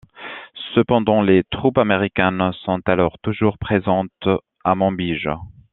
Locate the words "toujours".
3.19-3.59